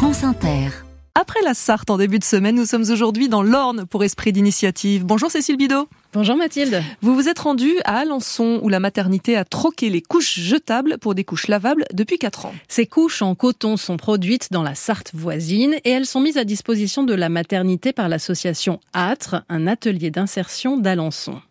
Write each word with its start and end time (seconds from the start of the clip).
France 0.00 0.24
Inter. 0.24 0.70
Après 1.14 1.42
la 1.44 1.52
Sarthe 1.52 1.90
en 1.90 1.98
début 1.98 2.18
de 2.18 2.24
semaine, 2.24 2.56
nous 2.56 2.64
sommes 2.64 2.90
aujourd'hui 2.90 3.28
dans 3.28 3.42
l'Orne 3.42 3.84
pour 3.84 4.02
Esprit 4.02 4.32
d'initiative. 4.32 5.04
Bonjour 5.04 5.30
Cécile 5.30 5.58
Bidot. 5.58 5.90
Bonjour 6.14 6.36
Mathilde. 6.36 6.82
Vous 7.02 7.14
vous 7.14 7.28
êtes 7.28 7.40
rendue 7.40 7.74
à 7.84 7.98
Alençon 7.98 8.60
où 8.62 8.70
la 8.70 8.80
maternité 8.80 9.36
a 9.36 9.44
troqué 9.44 9.90
les 9.90 10.00
couches 10.00 10.38
jetables 10.40 10.96
pour 10.96 11.14
des 11.14 11.24
couches 11.24 11.48
lavables 11.48 11.84
depuis 11.92 12.16
4 12.16 12.46
ans. 12.46 12.54
Ces 12.66 12.86
couches 12.86 13.20
en 13.20 13.34
coton 13.34 13.76
sont 13.76 13.98
produites 13.98 14.50
dans 14.50 14.62
la 14.62 14.74
Sarthe 14.74 15.10
voisine 15.12 15.74
et 15.84 15.90
elles 15.90 16.06
sont 16.06 16.22
mises 16.22 16.38
à 16.38 16.44
disposition 16.44 17.02
de 17.02 17.12
la 17.12 17.28
maternité 17.28 17.92
par 17.92 18.08
l'association 18.08 18.80
Âtre, 18.94 19.44
un 19.50 19.66
atelier 19.66 20.10
d'insertion 20.10 20.78
d'Alençon. 20.78 21.42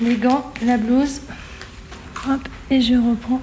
Les 0.00 0.16
gants, 0.16 0.52
la 0.60 0.76
blouse. 0.76 1.20
Hop, 2.28 2.40
et 2.68 2.80
je 2.80 2.94
reprends 2.94 3.40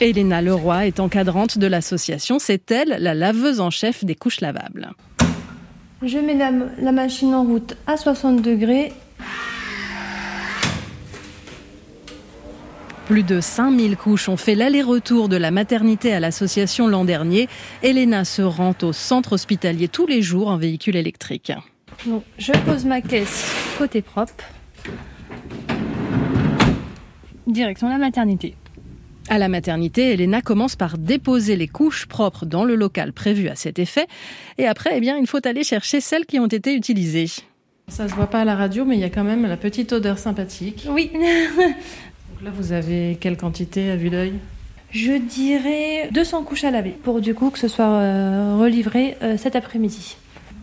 Elena 0.00 0.42
Leroy 0.42 0.86
est 0.86 1.00
encadrante 1.00 1.56
de 1.56 1.66
l'association. 1.66 2.38
C'est 2.38 2.70
elle, 2.70 2.96
la 3.00 3.14
laveuse 3.14 3.60
en 3.60 3.70
chef 3.70 4.04
des 4.04 4.14
couches 4.14 4.42
lavables. 4.42 4.90
Je 6.02 6.18
mets 6.18 6.34
la, 6.34 6.50
la 6.78 6.92
machine 6.92 7.34
en 7.34 7.44
route 7.44 7.76
à 7.86 7.96
60 7.96 8.42
degrés. 8.42 8.92
Plus 13.06 13.22
de 13.22 13.40
5000 13.40 13.96
couches 13.96 14.28
ont 14.28 14.36
fait 14.36 14.54
l'aller-retour 14.54 15.28
de 15.28 15.36
la 15.36 15.50
maternité 15.50 16.12
à 16.12 16.20
l'association 16.20 16.88
l'an 16.88 17.04
dernier. 17.04 17.48
Elena 17.82 18.24
se 18.24 18.42
rend 18.42 18.74
au 18.82 18.92
centre 18.92 19.32
hospitalier 19.32 19.88
tous 19.88 20.06
les 20.06 20.20
jours 20.20 20.48
en 20.48 20.58
véhicule 20.58 20.96
électrique. 20.96 21.52
Donc, 22.04 22.24
je 22.36 22.52
pose 22.66 22.84
ma 22.84 23.00
caisse 23.00 23.54
côté 23.78 24.02
propre. 24.02 24.44
Direction 27.46 27.88
la 27.88 27.96
maternité. 27.96 28.56
À 29.28 29.38
la 29.38 29.48
maternité, 29.48 30.12
Elena 30.12 30.40
commence 30.40 30.76
par 30.76 30.98
déposer 30.98 31.56
les 31.56 31.66
couches 31.66 32.06
propres 32.06 32.46
dans 32.46 32.64
le 32.64 32.76
local 32.76 33.12
prévu 33.12 33.48
à 33.48 33.56
cet 33.56 33.80
effet. 33.80 34.06
Et 34.56 34.66
après, 34.66 34.90
eh 34.94 35.00
bien, 35.00 35.16
il 35.16 35.26
faut 35.26 35.44
aller 35.44 35.64
chercher 35.64 36.00
celles 36.00 36.26
qui 36.26 36.38
ont 36.38 36.46
été 36.46 36.74
utilisées. 36.74 37.26
Ça 37.88 38.08
se 38.08 38.14
voit 38.14 38.28
pas 38.28 38.42
à 38.42 38.44
la 38.44 38.54
radio, 38.54 38.84
mais 38.84 38.96
il 38.96 39.00
y 39.00 39.04
a 39.04 39.10
quand 39.10 39.24
même 39.24 39.44
la 39.46 39.56
petite 39.56 39.92
odeur 39.92 40.18
sympathique. 40.18 40.86
Oui, 40.88 41.10
Donc 41.58 42.42
là, 42.44 42.50
vous 42.54 42.72
avez 42.72 43.18
quelle 43.20 43.36
quantité 43.36 43.90
à 43.90 43.96
vue 43.96 44.10
d'œil? 44.10 44.34
Je 44.90 45.12
dirais 45.12 46.08
200 46.12 46.44
couches 46.44 46.64
à 46.64 46.70
laver 46.70 46.90
pour 47.02 47.20
du 47.20 47.34
coup 47.34 47.50
que 47.50 47.58
ce 47.58 47.68
soit 47.68 47.86
euh, 47.86 48.56
relivré 48.56 49.16
euh, 49.22 49.36
cet 49.36 49.56
après-midi. 49.56 50.16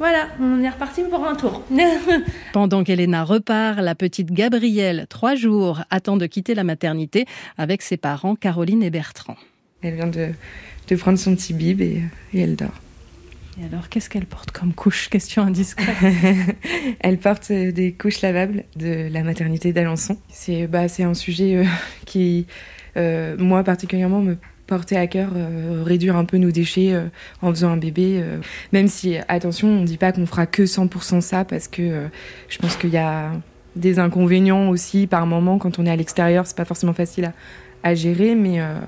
Voilà, 0.03 0.27
on 0.37 0.61
est 0.61 0.69
reparti 0.69 1.01
pour 1.09 1.25
un 1.25 1.33
tour. 1.33 1.63
Pendant 2.51 2.83
qu'Elena 2.83 3.23
repart, 3.23 3.79
la 3.79 3.95
petite 3.95 4.33
Gabrielle, 4.33 5.05
trois 5.07 5.33
jours, 5.35 5.85
attend 5.89 6.17
de 6.17 6.25
quitter 6.25 6.55
la 6.55 6.65
maternité 6.65 7.25
avec 7.57 7.81
ses 7.81 7.95
parents 7.95 8.35
Caroline 8.35 8.83
et 8.83 8.89
Bertrand. 8.89 9.37
Elle 9.81 9.95
vient 9.95 10.07
de, 10.07 10.31
de 10.89 10.95
prendre 10.97 11.17
son 11.17 11.33
petit 11.33 11.53
bib 11.53 11.79
et, 11.79 12.01
et 12.33 12.41
elle 12.41 12.57
dort. 12.57 12.77
Et 13.61 13.65
alors, 13.65 13.87
qu'est-ce 13.87 14.09
qu'elle 14.09 14.25
porte 14.25 14.51
comme 14.51 14.73
couche? 14.73 15.07
Question 15.07 15.43
indiscrète. 15.43 15.95
Elle 16.99 17.17
porte 17.17 17.51
euh, 17.51 17.71
des 17.71 17.93
couches 17.93 18.21
lavables 18.21 18.65
de 18.75 19.07
la 19.09 19.23
maternité 19.23 19.71
d'Alençon. 19.71 20.17
C'est 20.27 20.67
bah, 20.67 20.89
c'est 20.89 21.03
un 21.03 21.13
sujet 21.13 21.55
euh, 21.55 21.65
qui, 22.05 22.45
euh, 22.97 23.37
moi 23.37 23.63
particulièrement, 23.63 24.21
me 24.21 24.37
portait 24.75 24.97
à 24.97 25.07
cœur, 25.07 25.29
euh, 25.35 25.83
réduire 25.85 26.15
un 26.15 26.25
peu 26.25 26.37
nos 26.37 26.51
déchets 26.51 26.93
euh, 26.93 27.05
en 27.41 27.49
faisant 27.51 27.69
un 27.71 27.77
bébé. 27.77 28.19
euh, 28.21 28.39
même 28.71 28.87
si, 28.87 29.17
attention, 29.27 29.67
on 29.67 29.81
ne 29.81 29.85
dit 29.85 29.97
pas 29.97 30.11
qu'on 30.11 30.25
fera 30.25 30.45
que 30.45 30.63
100% 30.63 31.21
ça, 31.21 31.45
parce 31.45 31.67
que 31.67 31.81
euh, 31.81 32.07
je 32.49 32.57
pense 32.57 32.75
qu'il 32.75 32.89
y 32.89 32.97
a 32.97 33.31
des 33.75 33.99
inconvénients 33.99 34.69
aussi 34.69 35.07
par 35.07 35.25
moment 35.25 35.57
quand 35.59 35.79
on 35.79 35.85
est 35.85 35.91
à 35.91 35.95
l'extérieur. 35.95 36.45
C'est 36.47 36.57
pas 36.57 36.65
forcément 36.65 36.93
facile 36.93 37.25
à, 37.25 37.33
à 37.83 37.93
gérer, 37.95 38.35
mais 38.35 38.59
euh, 38.61 38.79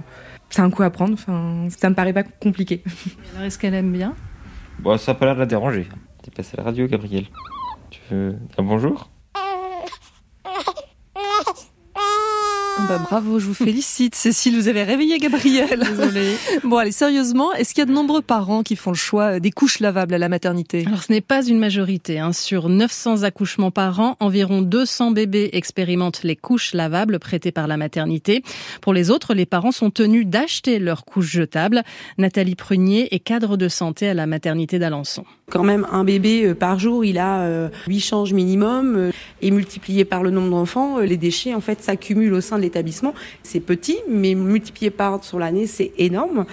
c'est 0.50 0.62
un 0.62 0.70
coup 0.70 0.84
à 0.84 0.90
prendre. 0.90 1.14
Enfin, 1.14 1.68
ça 1.70 1.90
me 1.90 1.96
paraît 1.96 2.14
pas 2.14 2.24
compliqué. 2.24 2.84
Alors, 3.34 3.46
est-ce 3.46 3.58
qu'elle 3.60 3.74
aime 3.76 3.92
bien? 3.92 4.14
Bon, 4.80 4.98
ça 4.98 5.14
n'a 5.14 5.20
pas 5.20 5.26
l'air 5.26 5.36
de 5.36 5.40
la 5.42 5.46
déranger. 5.46 5.88
T'es 6.24 6.32
passé 6.32 6.52
à 6.56 6.58
la 6.58 6.64
radio, 6.64 6.88
Gabriel. 6.88 7.26
Tu 7.92 8.00
veux 8.12 8.36
un 8.58 8.64
bonjour? 8.64 9.10
Bah, 12.78 13.00
bravo, 13.00 13.40
je 13.40 13.46
vous 13.48 13.54
félicite. 13.54 14.16
Cécile, 14.16 14.56
vous 14.56 14.68
avez 14.68 14.84
réveillé 14.84 15.18
Gabriel. 15.18 15.80
Désolée. 15.80 16.36
Bon, 16.64 16.78
allez, 16.78 16.92
sérieusement, 16.92 17.54
est-ce 17.54 17.74
qu'il 17.74 17.80
y 17.80 17.84
a 17.84 17.86
de 17.86 17.92
nombreux 17.92 18.22
parents 18.22 18.64
qui 18.64 18.76
font 18.76 18.92
le 18.92 18.96
choix 18.98 19.40
des 19.40 19.50
couches 19.52 19.80
lavables 19.80 20.14
à 20.14 20.18
la 20.18 20.30
maternité? 20.30 20.84
Alors, 20.86 21.02
ce 21.04 21.12
n'est 21.12 21.22
pas 21.22 21.44
une 21.46 21.58
majorité. 21.58 22.20
hein. 22.20 22.34
Sur 22.34 22.70
900 22.70 23.24
accouchements 23.24 23.72
par 23.72 24.00
an, 24.00 24.18
environ 24.20 24.62
200 24.62 25.12
bébés 25.12 25.50
expérimentent 25.54 26.24
les 26.24 26.36
couches 26.36 26.74
lavables 26.74 27.18
prêtées 27.20 27.52
par 27.52 27.68
la 27.68 27.78
maternité. 27.78 28.44
Pour 28.82 28.94
les 28.94 29.10
autres, 29.10 29.34
les 29.34 29.46
parents 29.46 29.72
sont 29.72 29.90
tenus 29.90 30.28
d'acheter 30.28 30.78
leurs 30.80 31.06
couches 31.06 31.32
jetables. 31.32 31.82
Nathalie 32.18 32.56
Prunier 32.56 33.14
est 33.16 33.20
cadre 33.20 33.58
de 33.58 33.68
santé 33.70 34.10
à 34.10 34.14
la 34.14 34.28
maternité 34.28 34.80
d'Alençon. 34.80 35.24
Quand 35.50 35.64
même, 35.64 35.86
un 35.92 36.04
bébé 36.04 36.46
euh, 36.48 36.56
par 36.56 36.80
jour, 36.80 37.06
il 37.06 37.20
a 37.20 37.42
euh, 37.42 37.70
8 37.88 38.00
changes 38.00 38.34
minimum. 38.34 38.96
euh, 38.96 39.12
et 39.42 39.52
multiplié 39.52 40.06
par 40.06 40.24
le 40.24 40.32
nombre 40.32 40.50
d'enfants, 40.50 40.98
euh, 41.00 41.06
les 41.06 41.18
déchets 41.18 41.54
en 41.54 41.62
fait 41.62 41.84
s'accumulent 41.84 42.34
au 42.34 42.42
sein 42.42 42.58
de 42.58 42.64
l'établissement. 42.66 43.14
C'est 43.44 43.60
petit, 43.60 43.98
mais 44.10 44.36
multiplié 44.36 44.90
par 44.92 45.24
sur 45.24 45.40
l'année, 45.40 45.68
c'est 45.68 45.92
énorme. 45.98 46.46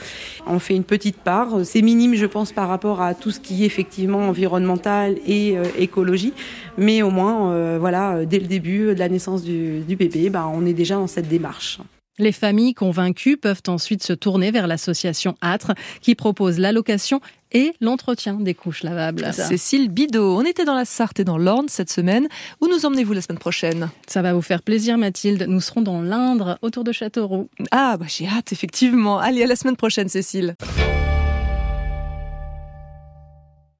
On 0.46 0.58
fait 0.58 0.74
une 0.74 0.84
petite 0.84 1.16
part. 1.16 1.64
C'est 1.64 1.82
minime, 1.82 2.14
je 2.14 2.26
pense, 2.26 2.52
par 2.52 2.68
rapport 2.68 3.00
à 3.00 3.14
tout 3.14 3.30
ce 3.30 3.40
qui 3.40 3.62
est 3.62 3.66
effectivement 3.66 4.28
environnemental 4.28 5.18
et 5.26 5.58
euh, 5.58 5.64
écologie. 5.78 6.32
Mais 6.78 7.02
au 7.02 7.10
moins, 7.10 7.52
euh, 7.52 7.78
voilà, 7.80 8.24
dès 8.24 8.38
le 8.38 8.46
début 8.46 8.94
de 8.94 8.98
la 8.98 9.08
naissance 9.08 9.42
du, 9.42 9.80
du 9.80 9.96
bébé, 9.96 10.30
bah, 10.30 10.48
on 10.52 10.64
est 10.66 10.74
déjà 10.74 10.96
dans 10.96 11.06
cette 11.06 11.28
démarche. 11.28 11.80
Les 12.22 12.30
familles 12.30 12.72
convaincues 12.72 13.36
peuvent 13.36 13.64
ensuite 13.66 14.04
se 14.04 14.12
tourner 14.12 14.52
vers 14.52 14.68
l'association 14.68 15.34
Âtre 15.42 15.72
qui 16.02 16.14
propose 16.14 16.60
l'allocation 16.60 17.20
et 17.50 17.72
l'entretien 17.80 18.34
des 18.34 18.54
couches 18.54 18.84
lavables. 18.84 19.32
Cécile 19.32 19.88
Bidot, 19.88 20.38
on 20.38 20.42
était 20.42 20.64
dans 20.64 20.76
la 20.76 20.84
Sarthe 20.84 21.18
et 21.18 21.24
dans 21.24 21.36
l'Orne 21.36 21.68
cette 21.68 21.90
semaine. 21.90 22.28
Où 22.60 22.68
nous 22.68 22.86
emmenez-vous 22.86 23.12
la 23.12 23.22
semaine 23.22 23.40
prochaine? 23.40 23.90
Ça 24.06 24.22
va 24.22 24.34
vous 24.34 24.40
faire 24.40 24.62
plaisir 24.62 24.98
Mathilde. 24.98 25.46
Nous 25.48 25.60
serons 25.60 25.82
dans 25.82 26.00
l'Indre 26.00 26.60
autour 26.62 26.84
de 26.84 26.92
Châteauroux. 26.92 27.48
Ah, 27.72 27.96
bah 27.98 28.06
j'ai 28.08 28.28
hâte, 28.28 28.52
effectivement. 28.52 29.18
Allez, 29.18 29.42
à 29.42 29.48
la 29.48 29.56
semaine 29.56 29.76
prochaine, 29.76 30.08
Cécile. 30.08 30.54